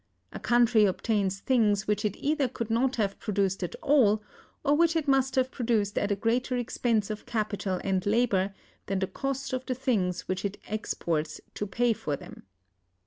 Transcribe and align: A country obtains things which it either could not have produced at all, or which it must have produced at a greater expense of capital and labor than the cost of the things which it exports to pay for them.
A 0.33 0.39
country 0.39 0.85
obtains 0.85 1.41
things 1.41 1.87
which 1.87 2.03
it 2.03 2.15
either 2.17 2.47
could 2.47 2.71
not 2.71 2.95
have 2.95 3.19
produced 3.19 3.61
at 3.61 3.75
all, 3.83 4.23
or 4.65 4.73
which 4.73 4.95
it 4.95 5.07
must 5.07 5.35
have 5.35 5.51
produced 5.51 5.95
at 5.95 6.11
a 6.11 6.15
greater 6.15 6.57
expense 6.57 7.11
of 7.11 7.27
capital 7.27 7.79
and 7.83 8.03
labor 8.07 8.51
than 8.87 8.97
the 8.97 9.05
cost 9.05 9.53
of 9.53 9.63
the 9.67 9.75
things 9.75 10.27
which 10.27 10.43
it 10.43 10.57
exports 10.67 11.39
to 11.53 11.67
pay 11.67 11.93
for 11.93 12.15
them. 12.15 12.45